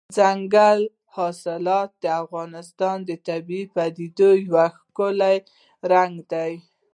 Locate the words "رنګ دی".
5.91-6.53